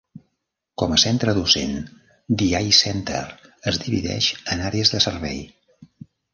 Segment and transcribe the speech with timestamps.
[0.81, 1.75] Com a centre docent,
[2.41, 3.21] The Eye Center
[3.73, 5.41] es divideix en àrees de servei.